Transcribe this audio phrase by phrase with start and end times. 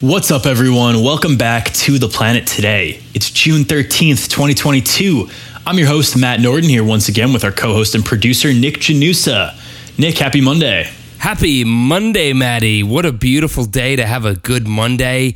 [0.00, 1.02] What's up, everyone?
[1.02, 3.02] Welcome back to The Planet Today.
[3.14, 5.28] It's June 13th, 2022.
[5.66, 8.76] I'm your host, Matt Norden, here once again with our co host and producer, Nick
[8.76, 9.58] Janusa.
[9.98, 10.88] Nick, happy Monday.
[11.18, 12.84] Happy Monday, Maddie.
[12.84, 15.34] What a beautiful day to have a good Monday.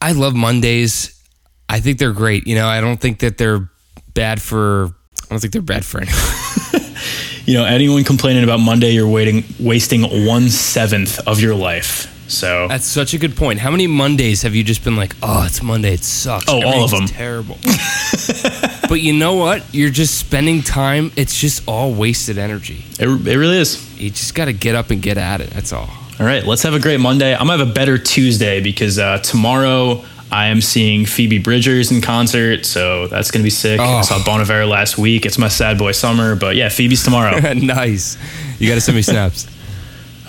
[0.00, 1.22] I love Mondays.
[1.68, 2.46] I think they're great.
[2.46, 3.68] You know, I don't think that they're
[4.14, 4.94] bad for,
[5.24, 6.96] I don't think they're bad for anyone.
[7.44, 12.16] you know, anyone complaining about Monday, you're waiting, wasting one seventh of your life.
[12.30, 13.58] So that's such a good point.
[13.58, 15.94] How many Mondays have you just been like, "Oh, it's Monday.
[15.94, 17.06] It sucks." Oh, all of them.
[17.06, 17.58] Terrible.
[18.88, 19.64] but you know what?
[19.74, 21.10] You're just spending time.
[21.16, 22.84] It's just all wasted energy.
[22.98, 24.00] It, it really is.
[24.00, 25.50] You just got to get up and get at it.
[25.50, 25.90] That's all.
[26.20, 27.32] All right, let's have a great Monday.
[27.32, 32.00] I'm gonna have a better Tuesday because uh, tomorrow I am seeing Phoebe Bridgers in
[32.00, 33.80] concert, so that's gonna be sick.
[33.80, 33.84] Oh.
[33.84, 35.26] I saw Bon Iver last week.
[35.26, 37.40] It's my sad boy summer, but yeah, Phoebe's tomorrow.
[37.54, 38.16] nice.
[38.60, 39.46] You got to send me snaps.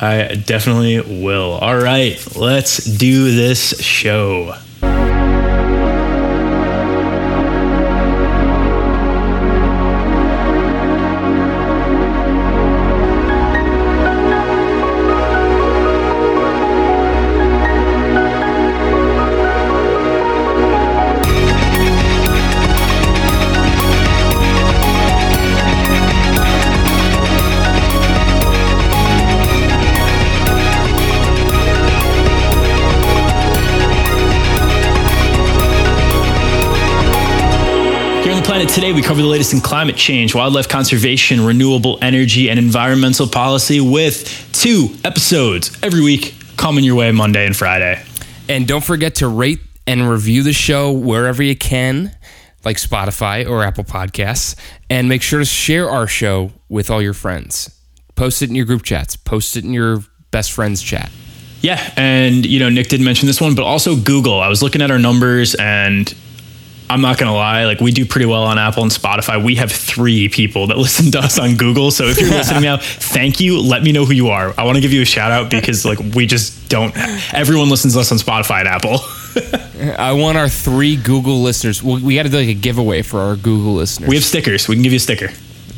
[0.01, 1.51] I definitely will.
[1.51, 4.55] All right, let's do this show.
[38.71, 43.81] Today, we cover the latest in climate change, wildlife conservation, renewable energy, and environmental policy
[43.81, 48.01] with two episodes every week coming your way Monday and Friday.
[48.47, 52.15] And don't forget to rate and review the show wherever you can,
[52.63, 54.55] like Spotify or Apple Podcasts.
[54.89, 57.77] And make sure to share our show with all your friends.
[58.15, 59.99] Post it in your group chats, post it in your
[60.31, 61.11] best friends chat.
[61.59, 64.39] Yeah, and you know, Nick did mention this one, but also Google.
[64.39, 66.13] I was looking at our numbers and
[66.91, 69.41] I'm not gonna lie, like we do pretty well on Apple and Spotify.
[69.41, 71.89] We have three people that listen to us on Google.
[71.89, 73.61] So if you're listening now, thank you.
[73.61, 74.53] Let me know who you are.
[74.57, 76.93] I want to give you a shout out because like we just don't.
[77.33, 78.99] Everyone listens to us on Spotify and Apple.
[79.97, 81.81] I want our three Google listeners.
[81.81, 84.09] We, we got to do like a giveaway for our Google listeners.
[84.09, 84.67] We have stickers.
[84.67, 85.29] We can give you a sticker.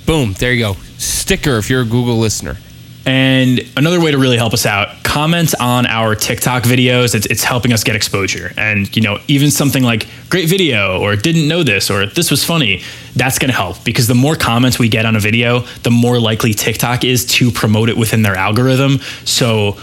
[0.07, 0.33] Boom!
[0.33, 0.73] There you go.
[0.97, 2.57] Sticker if you're a Google listener.
[3.05, 7.15] And another way to really help us out, comment on our TikTok videos.
[7.15, 8.53] It's, it's helping us get exposure.
[8.55, 12.45] And, you know, even something like great video or didn't know this or this was
[12.45, 12.81] funny,
[13.15, 16.17] that's going to help because the more comments we get on a video, the more
[16.17, 18.99] likely TikTok is to promote it within their algorithm.
[19.25, 19.77] So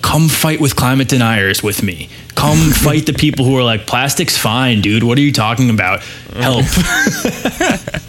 [0.00, 2.08] come fight with climate deniers with me.
[2.34, 5.02] Come fight the people who are like, plastic's fine, dude.
[5.02, 6.02] What are you talking about?
[6.34, 6.64] Help.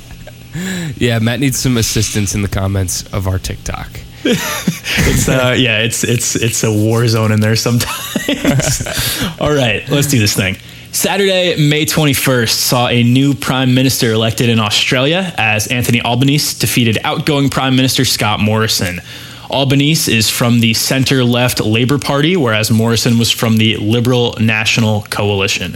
[0.97, 3.89] yeah, Matt needs some assistance in the comments of our TikTok.
[4.25, 8.87] it's uh, yeah, it's it's it's a war zone in there sometimes.
[9.39, 10.55] All right, let's do this thing.
[10.93, 16.99] Saturday, May 21st, saw a new prime minister elected in Australia as Anthony Albanese defeated
[17.03, 19.01] outgoing Prime Minister Scott Morrison.
[19.49, 25.01] Albanese is from the center left Labor Party, whereas Morrison was from the Liberal National
[25.09, 25.73] Coalition.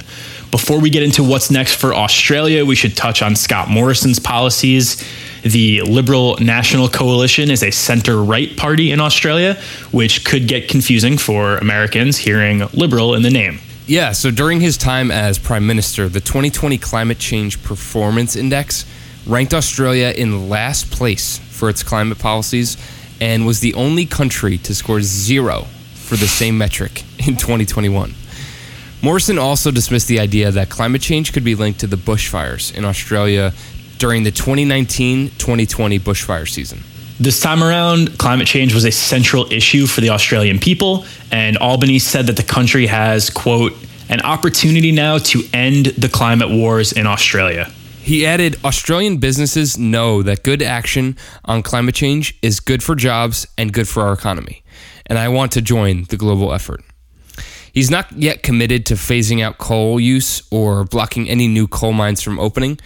[0.52, 5.04] Before we get into what's next for Australia, we should touch on Scott Morrison's policies.
[5.44, 9.56] The Liberal National Coalition is a center right party in Australia,
[9.92, 13.60] which could get confusing for Americans hearing liberal in the name.
[13.86, 18.86] Yeah, so during his time as Prime Minister, the 2020 Climate Change Performance Index
[19.26, 22.78] ranked Australia in last place for its climate policies
[23.22, 28.14] and was the only country to score zero for the same metric in 2021.
[29.02, 32.84] Morrison also dismissed the idea that climate change could be linked to the bushfires in
[32.84, 33.54] Australia
[33.98, 36.80] during the 2019 2020 bushfire season.
[37.20, 42.08] This time around, climate change was a central issue for the Australian people, and Albanese
[42.08, 43.74] said that the country has, quote,
[44.10, 47.72] an opportunity now to end the climate wars in Australia.
[48.02, 53.48] He added Australian businesses know that good action on climate change is good for jobs
[53.58, 54.64] and good for our economy,
[55.08, 56.82] and I want to join the global effort.
[57.74, 62.22] He's not yet committed to phasing out coal use or blocking any new coal mines
[62.22, 62.80] from opening,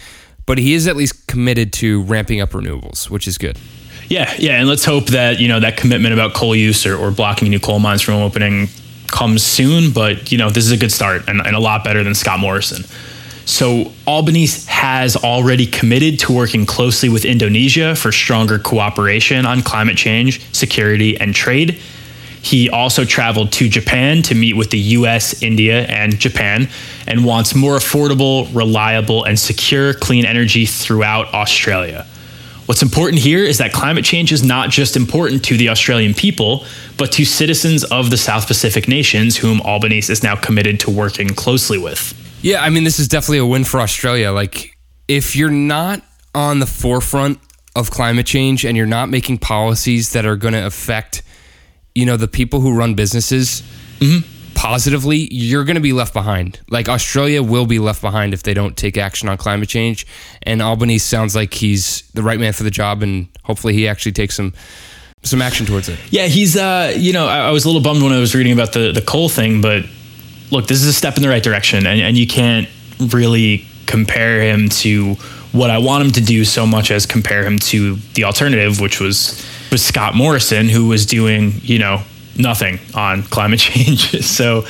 [0.51, 3.57] but he is at least committed to ramping up renewables, which is good.
[4.09, 7.09] Yeah, yeah, and let's hope that you know that commitment about coal use or, or
[7.09, 8.67] blocking new coal mines from opening
[9.07, 9.93] comes soon.
[9.93, 12.41] But you know this is a good start and, and a lot better than Scott
[12.41, 12.83] Morrison.
[13.45, 19.95] So Albanese has already committed to working closely with Indonesia for stronger cooperation on climate
[19.95, 21.79] change, security, and trade.
[22.41, 26.69] He also traveled to Japan to meet with the US, India, and Japan
[27.07, 32.07] and wants more affordable, reliable, and secure clean energy throughout Australia.
[32.65, 36.65] What's important here is that climate change is not just important to the Australian people,
[36.97, 41.29] but to citizens of the South Pacific nations whom Albanese is now committed to working
[41.29, 42.17] closely with.
[42.41, 44.31] Yeah, I mean, this is definitely a win for Australia.
[44.31, 44.77] Like,
[45.07, 46.01] if you're not
[46.33, 47.39] on the forefront
[47.75, 51.23] of climate change and you're not making policies that are going to affect,
[51.95, 53.63] you know, the people who run businesses
[54.55, 56.59] positively, you're going to be left behind.
[56.69, 60.05] Like, Australia will be left behind if they don't take action on climate change.
[60.43, 64.11] And Albanese sounds like he's the right man for the job, and hopefully he actually
[64.11, 64.53] takes some
[65.23, 65.99] some action towards it.
[66.09, 68.53] Yeah, he's uh, you know, I, I was a little bummed when I was reading
[68.53, 69.85] about the the coal thing, but
[70.51, 72.67] look, this is a step in the right direction, and, and you can't
[72.99, 75.15] really compare him to
[75.51, 78.99] what I want him to do so much as compare him to the alternative, which
[78.99, 82.01] was was Scott Morrison, who was doing you know
[82.37, 84.21] nothing on climate change.
[84.23, 84.61] so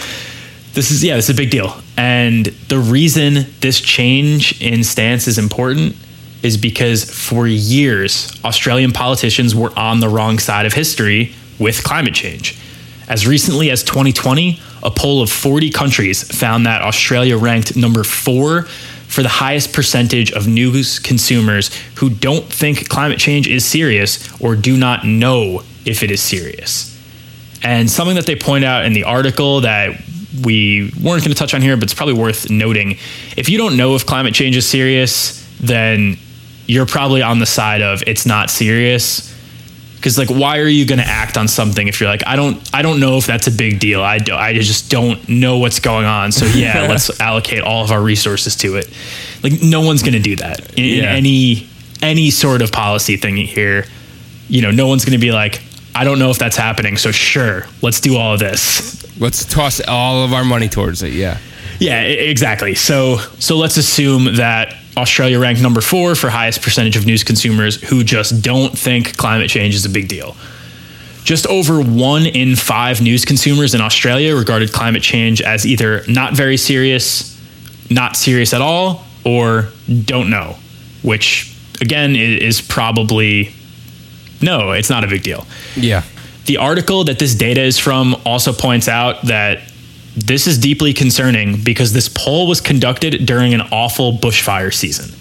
[0.74, 5.28] this is yeah, this is a big deal, and the reason this change in stance
[5.28, 5.96] is important
[6.44, 12.16] is because for years Australian politicians were on the wrong side of history with climate
[12.16, 12.58] change.
[13.08, 18.68] As recently as 2020, a poll of 40 countries found that Australia ranked number four
[19.12, 24.56] for the highest percentage of news consumers who don't think climate change is serious or
[24.56, 26.98] do not know if it is serious.
[27.62, 30.02] And something that they point out in the article that
[30.46, 32.92] we weren't going to touch on here, but it's probably worth noting
[33.36, 36.18] if you don't know if climate change is serious, then
[36.66, 39.31] you're probably on the side of it's not serious
[40.02, 42.70] because like why are you going to act on something if you're like i don't
[42.74, 45.80] i don't know if that's a big deal i, do, I just don't know what's
[45.80, 48.90] going on so yeah let's allocate all of our resources to it
[49.44, 51.70] like no one's going to do that in, in any
[52.02, 53.86] any sort of policy thing here
[54.50, 55.62] you know no one's going to be like
[55.94, 59.80] i don't know if that's happening so sure let's do all of this Let's toss
[59.88, 61.14] all of our money towards it.
[61.14, 61.38] Yeah.
[61.80, 62.74] yeah, exactly.
[62.74, 67.82] So so let's assume that Australia ranked number 4 for highest percentage of news consumers
[67.82, 70.36] who just don't think climate change is a big deal.
[71.24, 76.34] Just over 1 in 5 news consumers in Australia regarded climate change as either not
[76.34, 77.40] very serious,
[77.90, 79.70] not serious at all, or
[80.06, 80.58] don't know,
[81.04, 83.54] which again is probably
[84.42, 85.46] no, it's not a big deal.
[85.76, 86.04] Yeah.
[86.46, 89.71] The article that this data is from also points out that
[90.16, 95.18] this is deeply concerning because this poll was conducted during an awful bushfire season.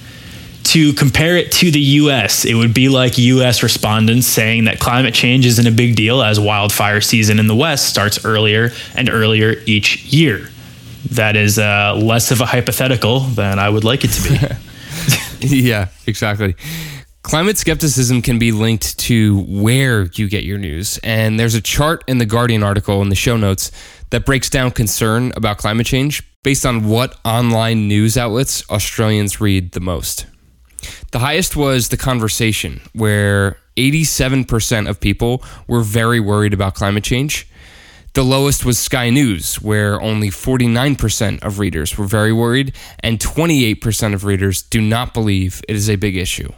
[0.64, 5.14] To compare it to the US, it would be like US respondents saying that climate
[5.14, 9.54] change isn't a big deal as wildfire season in the West starts earlier and earlier
[9.66, 10.48] each year.
[11.12, 15.46] That is uh, less of a hypothetical than I would like it to be.
[15.62, 16.54] yeah, exactly.
[17.22, 20.99] Climate skepticism can be linked to where you get your news.
[21.05, 23.70] And there's a chart in the Guardian article in the show notes
[24.08, 29.72] that breaks down concern about climate change based on what online news outlets Australians read
[29.72, 30.26] the most.
[31.12, 37.46] The highest was The Conversation, where 87% of people were very worried about climate change.
[38.14, 44.14] The lowest was Sky News, where only 49% of readers were very worried, and 28%
[44.14, 46.50] of readers do not believe it is a big issue.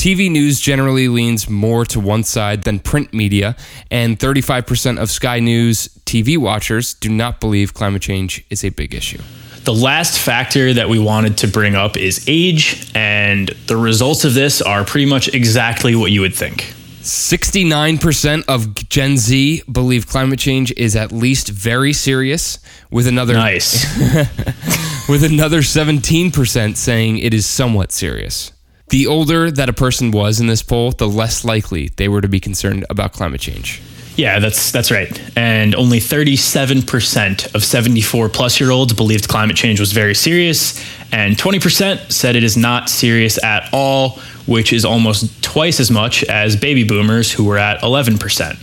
[0.00, 3.54] TV news generally leans more to one side than print media,
[3.90, 8.94] and 35% of Sky News TV watchers do not believe climate change is a big
[8.94, 9.20] issue.
[9.64, 14.32] The last factor that we wanted to bring up is age, and the results of
[14.32, 16.72] this are pretty much exactly what you would think.
[17.02, 22.58] 69% of Gen Z believe climate change is at least very serious,
[22.90, 23.84] with another Nice.
[25.10, 28.52] with another 17% saying it is somewhat serious.
[28.90, 32.28] The older that a person was in this poll, the less likely they were to
[32.28, 33.80] be concerned about climate change.
[34.16, 35.10] yeah, that's that's right.
[35.36, 41.36] And only 37% of 74 plus year olds believed climate change was very serious, and
[41.36, 46.56] 20% said it is not serious at all, which is almost twice as much as
[46.56, 48.56] baby boomers who were at 11%.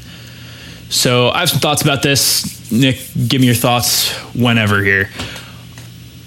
[0.89, 2.69] So I have some thoughts about this.
[2.71, 5.09] Nick, give me your thoughts whenever here.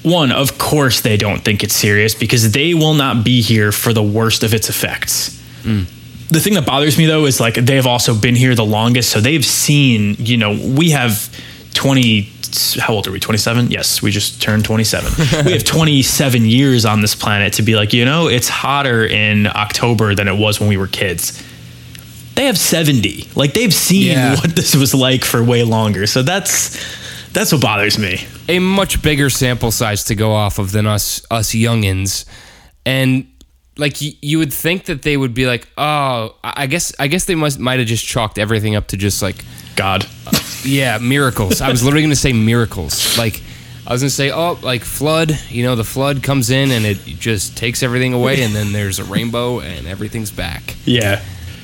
[0.02, 3.92] One, of course they don't think it's serious because they will not be here for
[3.92, 5.38] the worst of its effects.
[5.62, 5.82] Hmm.
[6.28, 9.20] The thing that bothers me though is like they've also been here the longest, so
[9.20, 11.28] they've seen, you know, we have
[11.74, 12.28] 20
[12.80, 13.20] how old are we?
[13.20, 13.70] 27?
[13.70, 15.44] Yes, we just turned 27.
[15.46, 19.46] we have 27 years on this planet to be like, you know, it's hotter in
[19.46, 21.40] October than it was when we were kids.
[22.34, 23.28] They have 70.
[23.36, 24.34] Like they've seen Yeah.
[24.40, 26.06] what this was like for way longer.
[26.06, 26.76] So that's
[27.32, 28.24] that's what bothers me.
[28.50, 32.24] A much bigger sample size to go off of than us us youngins.
[32.84, 33.26] And
[33.76, 37.24] like y- you would think that they would be like, "Oh, I guess I guess
[37.26, 39.44] they must might have just chalked everything up to just like
[39.76, 40.06] God.
[40.62, 41.62] Yeah, miracles.
[41.62, 43.16] I was literally going to say miracles.
[43.16, 43.40] Like,
[43.86, 45.38] I was gonna say, oh, like flood.
[45.48, 48.98] You know, the flood comes in and it just takes everything away, and then there's
[48.98, 50.76] a rainbow and everything's back.
[50.84, 51.22] Yeah.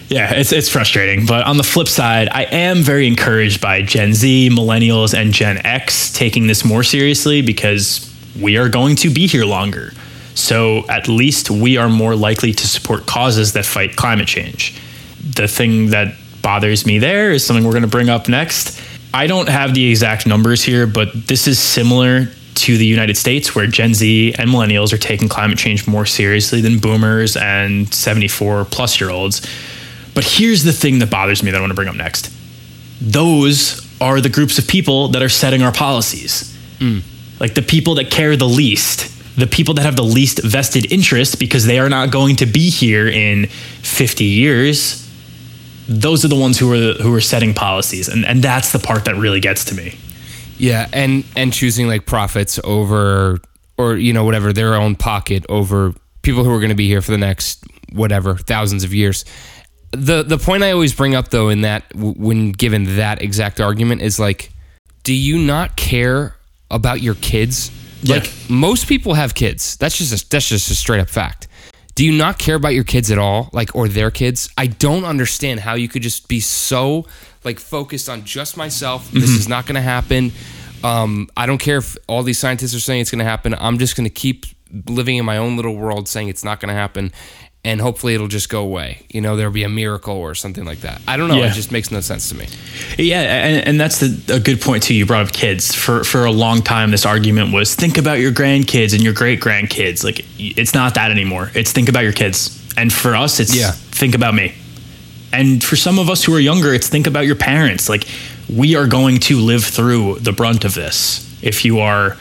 [0.08, 4.14] Yeah, it's it's frustrating, but on the flip side, I am very encouraged by Gen
[4.14, 9.26] Z, millennials, and Gen X taking this more seriously because we are going to be
[9.26, 9.92] here longer.
[10.34, 14.80] So at least we are more likely to support causes that fight climate change.
[15.34, 18.80] The thing that bothers me there is something we're going to bring up next.
[19.12, 23.54] I don't have the exact numbers here, but this is similar to the United States,
[23.54, 28.66] where Gen Z and millennials are taking climate change more seriously than boomers and 74
[28.66, 29.44] plus year olds.
[30.16, 32.32] But here's the thing that bothers me that I want to bring up next.
[33.02, 36.56] Those are the groups of people that are setting our policies.
[36.78, 37.02] Mm.
[37.38, 41.38] Like the people that care the least, the people that have the least vested interest
[41.38, 45.06] because they are not going to be here in 50 years.
[45.87, 49.04] Those are the ones who are who are setting policies, and and that's the part
[49.04, 49.99] that really gets to me.
[50.56, 53.38] Yeah, and and choosing like profits over
[53.76, 55.92] or you know whatever their own pocket over
[56.23, 59.25] people who are going to be here for the next whatever thousands of years
[59.96, 64.02] the the point I always bring up though in that when given that exact argument
[64.02, 64.52] is like,
[65.02, 66.36] do you not care
[66.70, 67.70] about your kids?
[68.02, 68.16] Yeah.
[68.16, 69.76] Like most people have kids.
[69.76, 71.48] That's just a, that's just a straight up fact.
[71.94, 74.50] Do you not care about your kids at all, like or their kids?
[74.58, 77.06] I don't understand how you could just be so
[77.42, 79.06] like focused on just myself.
[79.06, 79.20] Mm-hmm.
[79.20, 80.32] This is not going to happen.
[80.84, 83.54] Um, I don't care if all these scientists are saying it's going to happen.
[83.58, 84.44] I'm just going to keep
[84.88, 87.12] living in my own little world, saying it's not going to happen
[87.66, 89.00] and hopefully it'll just go away.
[89.11, 91.02] You know, there'll be a miracle or something like that.
[91.08, 91.38] I don't know.
[91.38, 91.50] Yeah.
[91.50, 92.46] It just makes no sense to me.
[92.96, 94.94] Yeah, and, and that's the, a good point too.
[94.94, 95.75] You brought up kids.
[95.75, 99.40] For for a long time, this argument was think about your grandkids and your great
[99.40, 100.04] grandkids.
[100.04, 101.50] Like it's not that anymore.
[101.54, 102.62] It's think about your kids.
[102.76, 103.73] And for us, it's yeah.
[103.73, 104.54] think about me.
[105.32, 107.88] And for some of us who are younger, it's think about your parents.
[107.88, 108.04] Like
[108.49, 112.12] we are going to live through the brunt of this if you are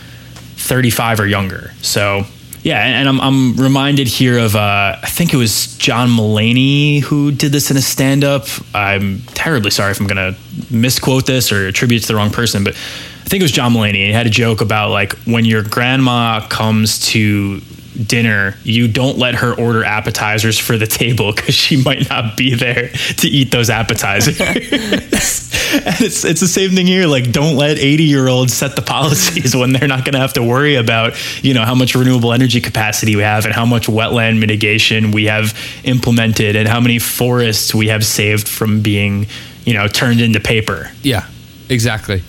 [0.56, 1.72] 35 or younger.
[1.84, 2.26] So
[2.66, 7.32] yeah, and I'm, I'm reminded here of uh, I think it was John Mulaney who
[7.32, 8.48] did this in a stand up.
[8.74, 12.32] I'm terribly sorry if I'm going to misquote this or attribute it to the wrong
[12.32, 14.08] person, but I think it was John Mulaney.
[14.08, 17.62] He had a joke about like when your grandma comes to
[17.96, 22.56] dinner, you don't let her order appetizers for the table because she might not be
[22.56, 24.40] there to eat those appetizers.
[24.42, 27.08] and it's it's the same thing here.
[27.08, 30.34] Like, don't let eighty year olds set the policies when they're not going to have
[30.34, 33.88] to worry about you know how much renewable energy capacity we have and how much
[33.88, 39.28] wetland mitigation we have implemented and how many forests we have saved from being
[39.66, 40.92] you know turned into paper.
[41.02, 41.28] Yeah,
[41.70, 42.24] exactly.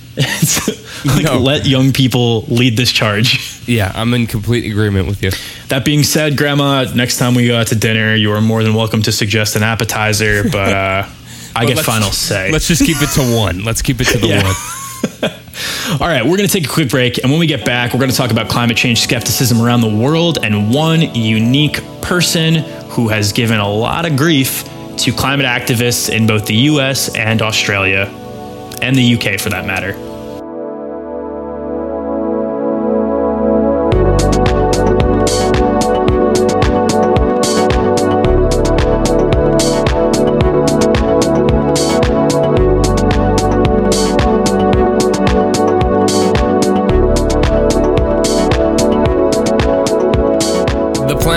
[1.04, 1.38] Like no.
[1.38, 3.62] let young people lead this charge.
[3.66, 5.30] Yeah, I'm in complete agreement with you.
[5.68, 8.74] That being said, Grandma, next time we go out to dinner, you are more than
[8.74, 11.08] welcome to suggest an appetizer, but uh,
[11.54, 12.50] I get final say.
[12.50, 13.64] Let's just keep it to one.
[13.64, 14.54] Let's keep it to the one.
[16.00, 17.18] All right, we're going to take a quick break.
[17.18, 19.94] And when we get back, we're going to talk about climate change skepticism around the
[19.94, 22.56] world and one unique person
[22.90, 24.64] who has given a lot of grief
[24.98, 28.06] to climate activists in both the US and Australia,
[28.82, 30.05] and the UK for that matter.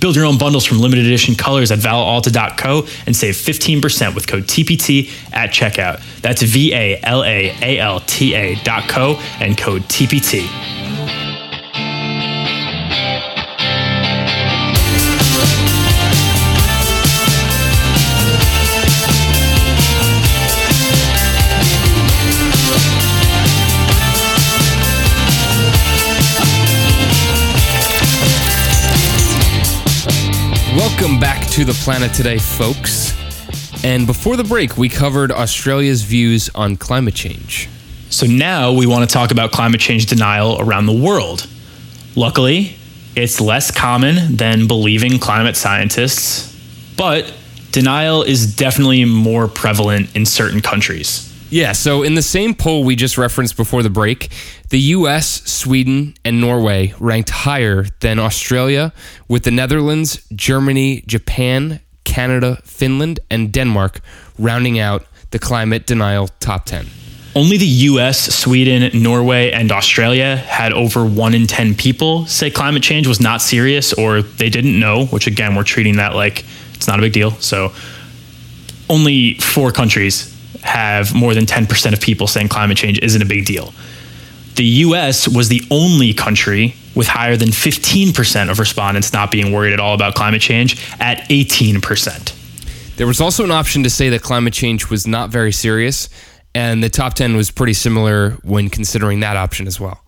[0.00, 4.44] Build your own bundles from limited edition colors at valalta.co and save 15% with code
[4.44, 6.02] TPT at checkout.
[6.20, 10.87] That's V A L A A L T A.co and code TPT.
[31.00, 33.14] Welcome back to the planet today, folks.
[33.84, 37.68] And before the break, we covered Australia's views on climate change.
[38.10, 41.46] So now we want to talk about climate change denial around the world.
[42.16, 42.74] Luckily,
[43.14, 46.52] it's less common than believing climate scientists,
[46.96, 47.32] but
[47.70, 51.27] denial is definitely more prevalent in certain countries.
[51.50, 54.30] Yeah, so in the same poll we just referenced before the break,
[54.68, 58.92] the US, Sweden, and Norway ranked higher than Australia,
[59.28, 64.00] with the Netherlands, Germany, Japan, Canada, Finland, and Denmark
[64.38, 66.86] rounding out the climate denial top 10.
[67.34, 72.82] Only the US, Sweden, Norway, and Australia had over 1 in 10 people say climate
[72.82, 76.86] change was not serious or they didn't know, which again, we're treating that like it's
[76.86, 77.30] not a big deal.
[77.40, 77.72] So
[78.90, 83.44] only four countries have more than 10% of people saying climate change isn't a big
[83.44, 83.72] deal.
[84.56, 89.72] The US was the only country with higher than 15% of respondents not being worried
[89.72, 92.96] at all about climate change at 18%.
[92.96, 96.08] There was also an option to say that climate change was not very serious,
[96.56, 100.02] and the top 10 was pretty similar when considering that option as well.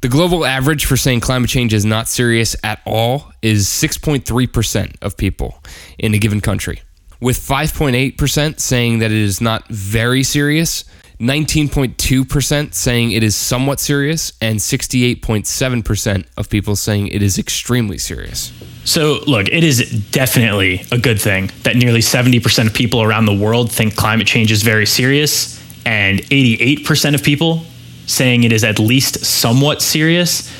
[0.00, 5.16] The global average for saying climate change is not serious at all is 6.3% of
[5.18, 5.62] people
[5.98, 6.80] in a given country,
[7.20, 10.84] with 5.8% saying that it is not very serious,
[11.20, 18.52] 19.2% saying it is somewhat serious, and 68.7% of people saying it is extremely serious.
[18.84, 23.34] So, look, it is definitely a good thing that nearly 70% of people around the
[23.34, 27.64] world think climate change is very serious, and 88% of people
[28.06, 30.52] saying it is at least somewhat serious.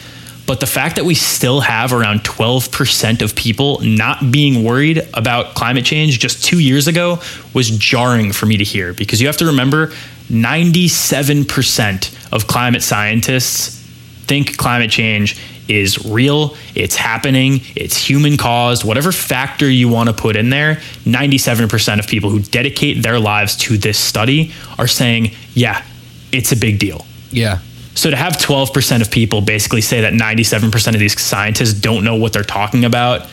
[0.47, 5.55] But the fact that we still have around 12% of people not being worried about
[5.55, 7.19] climate change just two years ago
[7.53, 9.88] was jarring for me to hear because you have to remember
[10.29, 13.83] 97% of climate scientists
[14.26, 15.38] think climate change
[15.69, 20.76] is real, it's happening, it's human caused, whatever factor you want to put in there,
[21.05, 25.85] 97% of people who dedicate their lives to this study are saying, yeah,
[26.33, 27.05] it's a big deal.
[27.31, 27.59] Yeah.
[27.97, 32.15] So to have 12% of people basically say that 97% of these scientists don't know
[32.15, 33.26] what they're talking about,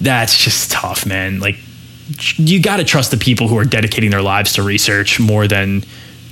[0.00, 1.40] that's just tough, man.
[1.40, 1.56] Like
[2.36, 5.84] you got to trust the people who are dedicating their lives to research more than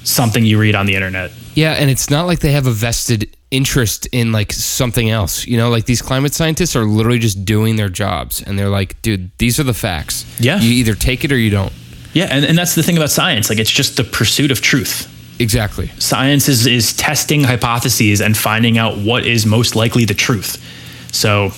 [0.04, 1.32] something you read on the internet.
[1.54, 5.46] Yeah, and it's not like they have a vested interest in like something else.
[5.46, 9.00] You know, like these climate scientists are literally just doing their jobs and they're like,
[9.02, 10.26] dude, these are the facts.
[10.38, 10.58] Yeah.
[10.60, 11.72] You either take it or you don't.
[12.12, 13.48] Yeah, and, and that's the thing about science.
[13.48, 15.08] Like it's just the pursuit of truth.
[15.38, 15.88] Exactly.
[15.98, 20.62] Science is, is testing hypotheses and finding out what is most likely the truth.
[21.12, 21.52] So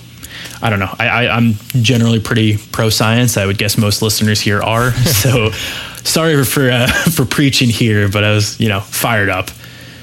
[0.63, 0.95] I don't know.
[0.99, 3.37] I, I'm generally pretty pro science.
[3.37, 4.93] I would guess most listeners here are.
[4.93, 5.51] so
[6.05, 9.51] sorry for uh, for preaching here, but I was you know fired up.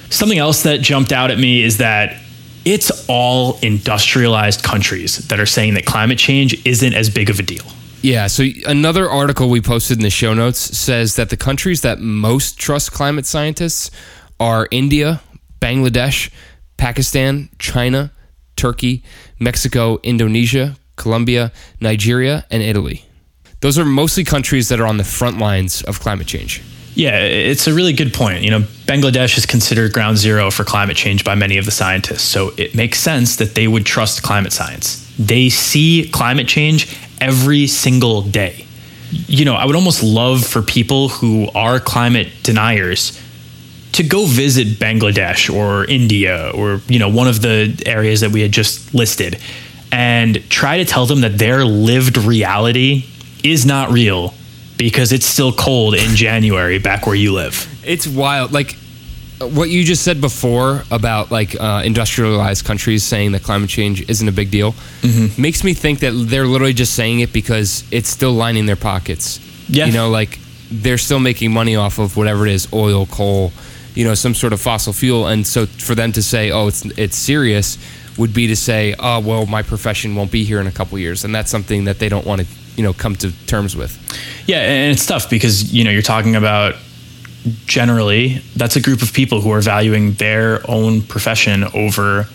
[0.10, 2.22] Something else that jumped out at me is that
[2.66, 7.44] it's all industrialized countries that are saying that climate change isn't as big of a
[7.44, 7.66] deal.
[8.02, 12.00] Yeah, so another article we posted in the show notes says that the countries that
[12.00, 13.92] most trust climate scientists
[14.40, 15.22] are India,
[15.60, 16.32] Bangladesh,
[16.78, 18.12] Pakistan, China,
[18.56, 19.04] Turkey,
[19.40, 23.06] Mexico, Indonesia, Colombia, Nigeria, and Italy.
[23.60, 26.64] Those are mostly countries that are on the front lines of climate change.
[26.96, 28.44] Yeah, it's a really good point.
[28.44, 32.24] You know, Bangladesh is considered ground zero for climate change by many of the scientists,
[32.24, 35.08] so it makes sense that they would trust climate science.
[35.20, 38.66] They see climate change every single day.
[39.12, 43.22] You know, I would almost love for people who are climate deniers
[43.94, 48.42] to go visit Bangladesh or India or, you know, one of the areas that we
[48.42, 49.38] had just listed
[49.92, 53.06] and try to tell them that their lived reality
[53.44, 54.34] is not real
[54.78, 57.68] because it's still cold in January back where you live.
[57.84, 58.54] It's wild.
[58.54, 58.78] Like
[59.48, 64.28] what you just said before about like uh, industrialized countries saying that climate change isn't
[64.28, 65.42] a big deal Mm-hmm.
[65.42, 69.40] makes me think that they're literally just saying it because it's still lining their pockets.
[69.68, 69.86] Yeah.
[69.88, 70.38] You know, like
[70.70, 73.52] they're still making money off of whatever it is, oil, coal,
[73.96, 75.28] you know, some sort of fossil fuel.
[75.28, 77.78] And so for them to say, oh, it's it's serious
[78.18, 81.24] would be to say, oh, well, my profession won't be here in a couple years.
[81.24, 83.98] And that's something that they don't want to, you know, come to terms with.
[84.48, 86.76] Yeah, and it's tough because you know you're talking about
[87.66, 92.28] generally that's a group of people who are valuing their own profession over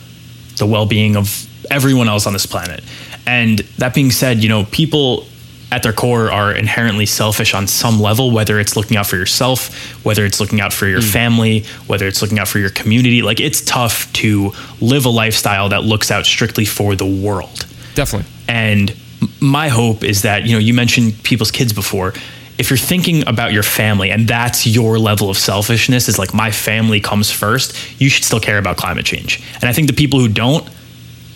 [0.56, 2.82] the well-being of everyone else on this planet.
[3.26, 5.26] And that being said, you know, people
[5.72, 10.04] at their core are inherently selfish on some level, whether it's looking out for yourself,
[10.04, 11.08] whether it's looking out for your hmm.
[11.08, 13.22] family, whether it's looking out for your community.
[13.22, 17.66] Like it's tough to live a lifestyle that looks out strictly for the world.
[17.94, 18.30] Definitely.
[18.48, 18.94] And
[19.40, 22.14] my hope is that, you know, you mentioned people's kids before.
[22.58, 26.50] If you're thinking about your family and that's your level of selfishness is like my
[26.50, 29.42] family comes first, you should still care about climate change.
[29.56, 30.66] And I think the people who don't,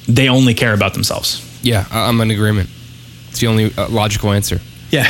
[0.09, 1.46] they only care about themselves.
[1.62, 2.70] Yeah, I'm in agreement.
[3.28, 4.61] It's the only uh, logical answer.
[4.90, 5.09] Yeah.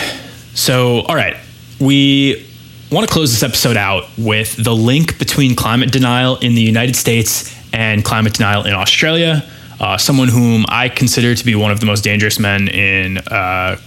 [0.54, 1.36] So, all right.
[1.80, 2.46] We
[2.90, 6.96] want to close this episode out with the link between climate denial in the United
[6.96, 9.48] States and climate denial in Australia.
[9.78, 13.78] Uh, someone whom I consider to be one of the most dangerous men in uh,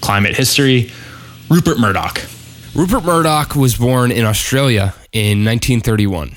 [0.00, 0.90] climate history,
[1.52, 2.18] Rupert Murdoch.
[2.74, 6.34] Rupert Murdoch was born in Australia in 1931.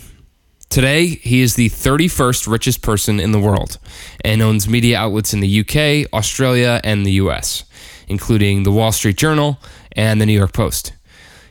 [0.68, 3.78] Today, he is the 31st richest person in the world
[4.26, 7.64] and owns media outlets in the UK, Australia, and the US,
[8.10, 9.58] including the Wall Street Journal
[9.94, 10.92] and the New York Post.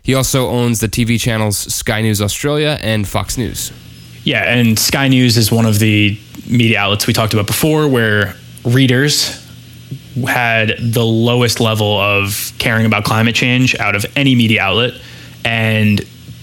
[0.03, 3.72] He also owns the TV channels Sky News Australia and Fox News.
[4.24, 8.37] Yeah, and Sky News is one of the media outlets we talked about before where
[8.62, 9.42] readers
[10.22, 14.94] had the lowest level of caring about climate change out of any media outlet,
[15.44, 16.00] and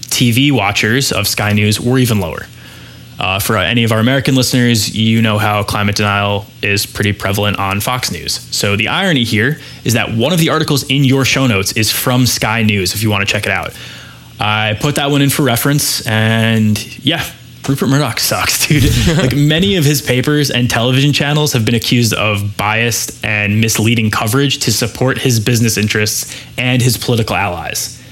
[0.08, 2.46] TV watchers of Sky News were even lower.
[3.18, 7.58] Uh, for any of our American listeners, you know how climate denial is pretty prevalent
[7.58, 8.32] on Fox News.
[8.54, 11.90] So the irony here is that one of the articles in your show notes is
[11.90, 13.76] from Sky News if you want to check it out.
[14.40, 17.24] I put that one in for reference, and yeah,
[17.68, 18.84] Rupert Murdoch sucks, dude.
[19.18, 24.10] like many of his papers and television channels have been accused of biased and misleading
[24.10, 28.02] coverage to support his business interests and his political allies.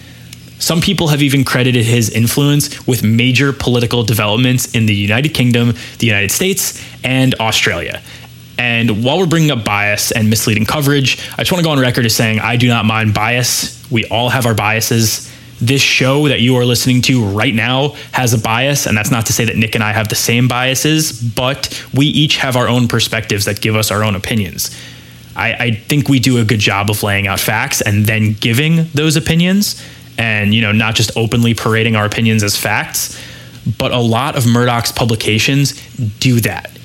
[0.60, 5.74] Some people have even credited his influence with major political developments in the United Kingdom,
[5.98, 8.02] the United States, and Australia.
[8.58, 11.80] And while we're bringing up bias and misleading coverage, I just want to go on
[11.80, 13.90] record as saying I do not mind bias.
[13.90, 15.29] We all have our biases.
[15.60, 19.26] This show that you are listening to right now has a bias, and that's not
[19.26, 22.66] to say that Nick and I have the same biases, but we each have our
[22.66, 24.74] own perspectives that give us our own opinions.
[25.36, 28.84] I, I think we do a good job of laying out facts and then giving
[28.94, 29.82] those opinions
[30.18, 33.20] and you know not just openly parading our opinions as facts.
[33.78, 35.72] But a lot of murdoch's publications
[36.18, 36.76] do that.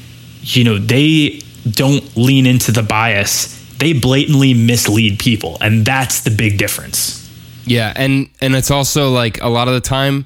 [0.41, 3.53] You know they don't lean into the bias.
[3.77, 7.24] They blatantly mislead people and that's the big difference
[7.65, 10.25] yeah and and it's also like a lot of the time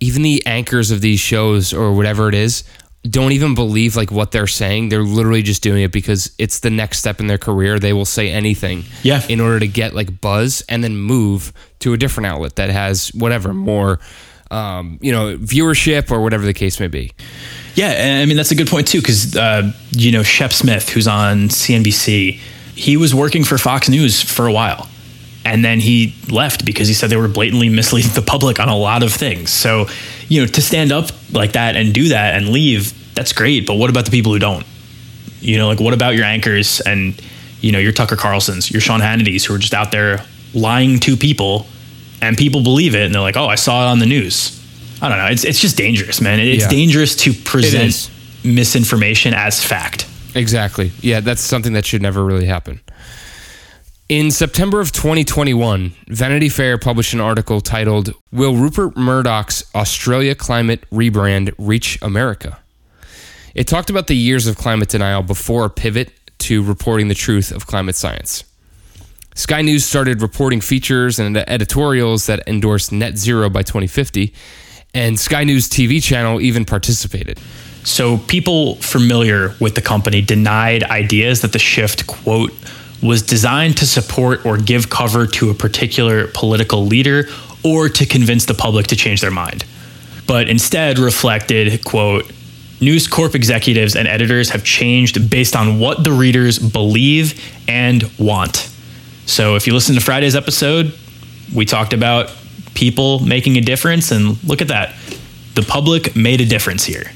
[0.00, 2.64] even the anchors of these shows or whatever it is
[3.08, 4.88] don't even believe like what they're saying.
[4.88, 7.80] They're literally just doing it because it's the next step in their career.
[7.80, 9.22] They will say anything yeah.
[9.28, 13.08] in order to get like buzz and then move to a different outlet that has
[13.08, 13.98] whatever more
[14.52, 17.12] um, you know, viewership or whatever the case may be.
[17.74, 21.08] Yeah, I mean that's a good point too because uh, you know Shep Smith, who's
[21.08, 22.34] on CNBC,
[22.74, 24.90] he was working for Fox News for a while,
[25.44, 28.76] and then he left because he said they were blatantly misleading the public on a
[28.76, 29.50] lot of things.
[29.50, 29.86] So
[30.28, 33.66] you know, to stand up like that and do that and leave, that's great.
[33.66, 34.64] But what about the people who don't?
[35.40, 37.20] You know, like what about your anchors and
[37.60, 40.24] you know your Tucker Carlsons, your Sean Hannitys, who are just out there
[40.54, 41.66] lying to people,
[42.20, 44.58] and people believe it, and they're like, "Oh, I saw it on the news."
[45.00, 45.26] I don't know.
[45.26, 46.38] It's it's just dangerous, man.
[46.38, 46.70] It's yeah.
[46.70, 48.08] dangerous to present
[48.44, 50.06] misinformation as fact.
[50.34, 50.92] Exactly.
[51.00, 52.80] Yeah, that's something that should never really happen.
[54.12, 60.84] In September of 2021, Vanity Fair published an article titled, Will Rupert Murdoch's Australia Climate
[60.90, 62.58] Rebrand Reach America?
[63.54, 67.50] It talked about the years of climate denial before a pivot to reporting the truth
[67.52, 68.44] of climate science.
[69.34, 74.34] Sky News started reporting features and editorials that endorsed net zero by 2050,
[74.92, 77.40] and Sky News TV channel even participated.
[77.84, 82.52] So, people familiar with the company denied ideas that the shift, quote,
[83.02, 87.26] was designed to support or give cover to a particular political leader
[87.64, 89.64] or to convince the public to change their mind,
[90.26, 92.30] but instead reflected, quote,
[92.80, 98.68] News Corp executives and editors have changed based on what the readers believe and want.
[99.26, 100.92] So if you listen to Friday's episode,
[101.54, 102.32] we talked about
[102.74, 104.94] people making a difference, and look at that.
[105.54, 107.12] The public made a difference here.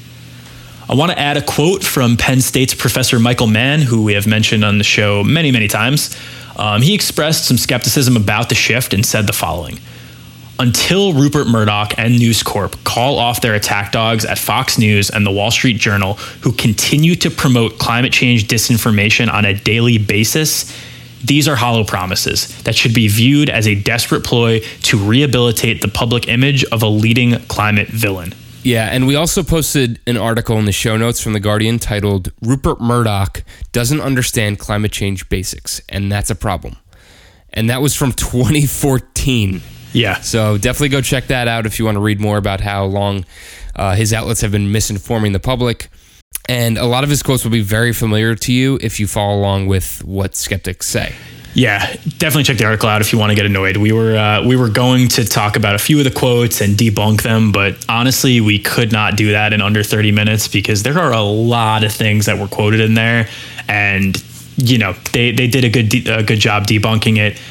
[0.89, 4.25] I want to add a quote from Penn State's Professor Michael Mann, who we have
[4.25, 6.15] mentioned on the show many, many times.
[6.55, 9.79] Um, he expressed some skepticism about the shift and said the following
[10.59, 15.25] Until Rupert Murdoch and News Corp call off their attack dogs at Fox News and
[15.25, 20.73] the Wall Street Journal, who continue to promote climate change disinformation on a daily basis,
[21.21, 25.89] these are hollow promises that should be viewed as a desperate ploy to rehabilitate the
[25.89, 28.33] public image of a leading climate villain.
[28.67, 32.33] Yeah, and we also posted an article in the show notes from The Guardian titled
[32.41, 36.75] Rupert Murdoch Doesn't Understand Climate Change Basics, and That's a Problem.
[37.53, 39.61] And that was from 2014.
[39.93, 40.19] Yeah.
[40.19, 43.23] So definitely go check that out if you want to read more about how long
[43.73, 45.87] uh, his outlets have been misinforming the public.
[46.49, 49.39] And a lot of his quotes will be very familiar to you if you follow
[49.39, 51.15] along with what skeptics say.
[51.57, 53.77] Yeah, definitely check the article out if you want to get annoyed.
[53.77, 56.75] We were uh, we were going to talk about a few of the quotes and
[56.75, 60.99] debunk them, but honestly, we could not do that in under 30 minutes because there
[60.99, 63.27] are a lot of things that were quoted in there,
[63.67, 64.23] and
[64.57, 67.41] you know they they did a good de- a good job debunking it.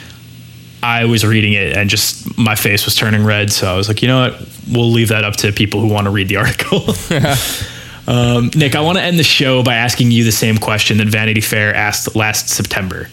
[0.85, 4.03] I was reading it and just my face was turning red, so I was like,
[4.03, 6.85] you know what, we'll leave that up to people who want to read the article.
[8.07, 11.09] um, Nick, I want to end the show by asking you the same question that
[11.09, 13.09] Vanity Fair asked last September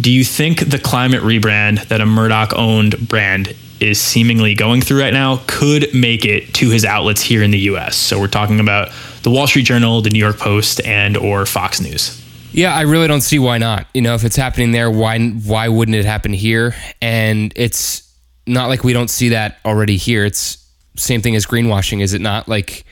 [0.00, 5.00] do you think the climate rebrand that a Murdoch owned brand is seemingly going through
[5.00, 7.96] right now could make it to his outlets here in the US.
[7.96, 8.90] So we're talking about
[9.22, 12.16] the Wall Street Journal, the New York Post, and or Fox News.
[12.52, 13.86] Yeah, I really don't see why not.
[13.94, 16.74] You know, if it's happening there, why why wouldn't it happen here?
[17.00, 18.06] And it's
[18.46, 20.24] not like we don't see that already here.
[20.24, 20.58] It's
[20.96, 22.48] same thing as greenwashing, is it not?
[22.48, 22.84] Like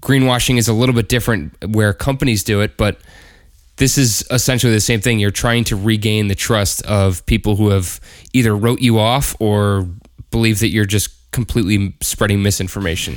[0.00, 2.98] greenwashing is a little bit different where companies do it, but
[3.80, 5.18] this is essentially the same thing.
[5.18, 7.98] You're trying to regain the trust of people who have
[8.34, 9.88] either wrote you off or
[10.30, 13.16] believe that you're just completely spreading misinformation.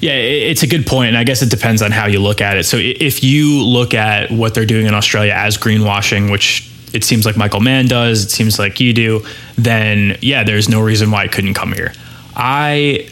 [0.00, 2.56] Yeah, it's a good point, and I guess it depends on how you look at
[2.56, 2.64] it.
[2.64, 7.26] So if you look at what they're doing in Australia as greenwashing, which it seems
[7.26, 11.24] like Michael Mann does, it seems like you do, then yeah, there's no reason why
[11.24, 11.92] it couldn't come here.
[12.34, 13.10] I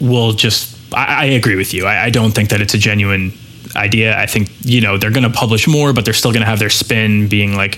[0.00, 1.86] will just, I, I agree with you.
[1.86, 3.32] I, I don't think that it's a genuine
[3.76, 4.18] idea.
[4.18, 6.58] I think, you know, they're going to publish more, but they're still going to have
[6.58, 7.76] their spin being like,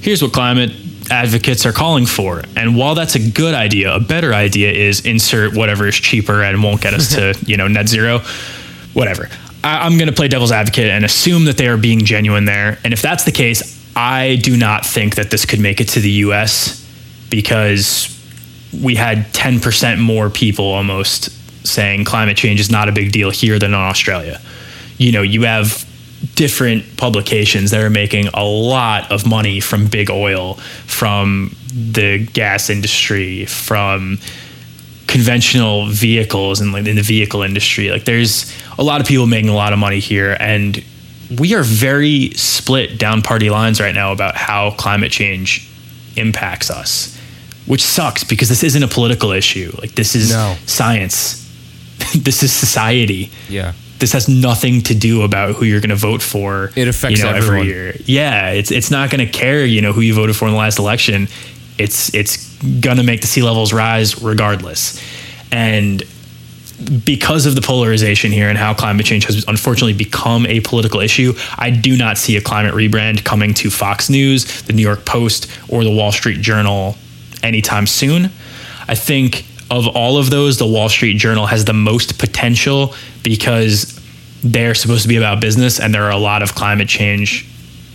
[0.00, 0.70] here's what climate
[1.10, 2.42] advocates are calling for.
[2.56, 6.62] And while that's a good idea, a better idea is insert whatever is cheaper and
[6.62, 8.20] won't get us to, you know, net zero,
[8.92, 9.28] whatever.
[9.64, 12.78] I, I'm going to play devil's advocate and assume that they are being genuine there.
[12.84, 16.00] And if that's the case, I do not think that this could make it to
[16.00, 16.84] the US
[17.30, 18.14] because
[18.82, 21.30] we had 10% more people almost
[21.66, 24.40] saying climate change is not a big deal here than in Australia.
[24.98, 25.84] You know, you have
[26.34, 30.54] different publications that are making a lot of money from big oil,
[30.86, 34.18] from the gas industry, from
[35.06, 37.90] conventional vehicles and in the vehicle industry.
[37.90, 40.82] Like there's a lot of people making a lot of money here and
[41.38, 45.68] we are very split down party lines right now about how climate change
[46.16, 47.18] impacts us,
[47.66, 49.72] which sucks because this isn't a political issue.
[49.78, 50.56] Like this is No.
[50.66, 51.44] science.
[52.14, 53.72] this is society Yeah.
[53.98, 56.70] This has nothing to do about who you're going to vote for.
[56.76, 57.60] It affects you know, everyone.
[57.60, 57.96] every year.
[58.04, 59.64] Yeah, it's it's not going to care.
[59.64, 61.28] You know who you voted for in the last election.
[61.78, 65.02] It's it's going to make the sea levels rise regardless,
[65.52, 66.02] and
[67.04, 71.34] because of the polarization here and how climate change has unfortunately become a political issue,
[71.56, 75.50] I do not see a climate rebrand coming to Fox News, the New York Post,
[75.68, 76.96] or the Wall Street Journal
[77.42, 78.26] anytime soon.
[78.86, 84.00] I think of all of those, the Wall Street Journal has the most potential because
[84.42, 87.46] they're supposed to be about business and there are a lot of climate change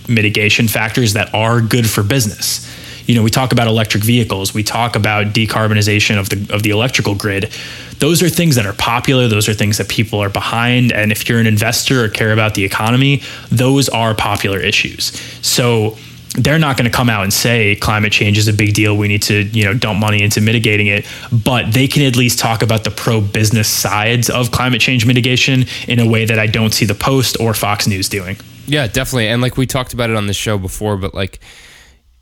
[0.08, 2.70] mitigation factors that are good for business.
[3.08, 6.70] You know, we talk about electric vehicles, we talk about decarbonization of the of the
[6.70, 7.52] electrical grid.
[8.00, 11.28] Those are things that are popular, those are things that people are behind and if
[11.28, 15.20] you're an investor or care about the economy, those are popular issues.
[15.46, 15.98] So
[16.36, 18.98] they're not going to come out and say climate change is a big deal.
[18.98, 21.06] We need to, you know, dump money into mitigating it.
[21.32, 25.66] But they can at least talk about the pro business sides of climate change mitigation
[25.88, 28.38] in a way that I don't see the Post or Fox News doing.
[28.66, 29.28] Yeah, definitely.
[29.28, 31.40] And like we talked about it on the show before, but like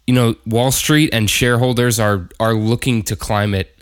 [0.08, 3.74] you know, Wall Street and shareholders are are looking to climate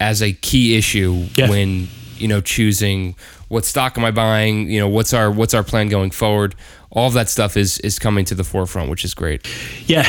[0.00, 1.48] as a key issue Yeah.
[1.48, 3.14] when, you know, choosing
[3.48, 6.54] what stock am I buying, you know, what's our what's our plan going forward.
[6.90, 9.46] All of that stuff is is coming to the forefront, which is great.
[9.86, 10.06] Yeah.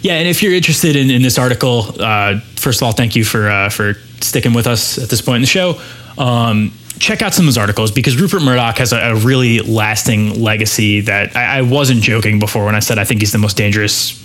[0.00, 3.24] Yeah, and if you're interested in, in this article, uh, first of all, thank you
[3.24, 5.80] for uh, for sticking with us at this point in the show.
[6.18, 10.42] Um, check out some of those articles because Rupert Murdoch has a, a really lasting
[10.42, 13.56] legacy that I, I wasn't joking before when I said I think he's the most
[13.56, 14.21] dangerous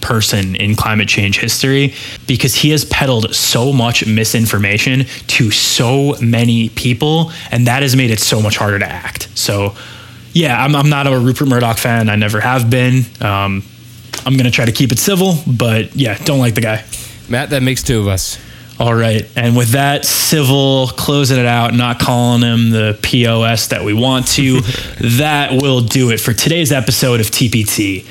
[0.00, 1.94] person in climate change history
[2.26, 8.10] because he has peddled so much misinformation to so many people and that has made
[8.10, 9.28] it so much harder to act.
[9.36, 9.74] So
[10.32, 12.08] yeah, I'm, I'm not a Rupert Murdoch fan.
[12.08, 13.04] I never have been.
[13.20, 13.64] Um,
[14.24, 16.84] I'm going to try to keep it civil, but yeah, don't like the guy.
[17.28, 18.38] Matt, that makes two of us.
[18.78, 19.28] All right.
[19.36, 24.26] And with that, civil, closing it out, not calling him the POS that we want
[24.28, 24.60] to,
[25.18, 28.06] that will do it for today's episode of TPT.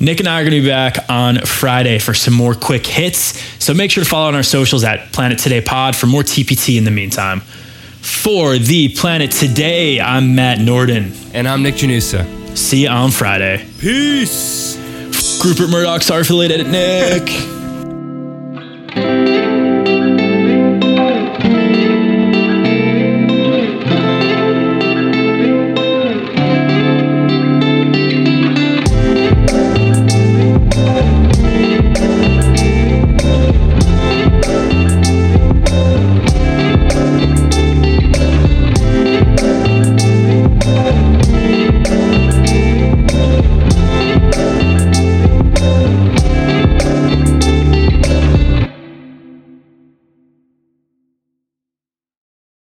[0.00, 3.40] Nick and I are going to be back on Friday for some more quick hits.
[3.62, 6.78] So make sure to follow on our socials at Planet Today Pod for more TPT
[6.78, 7.40] in the meantime.
[7.40, 11.12] For the Planet Today, I'm Matt Norden.
[11.34, 12.56] And I'm Nick Janusa.
[12.56, 13.66] See you on Friday.
[13.80, 14.76] Peace.
[15.44, 17.57] Rupert Murdoch, sorry for the late edit, Nick.